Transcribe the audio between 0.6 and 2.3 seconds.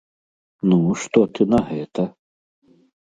Ну, што ты на гэта?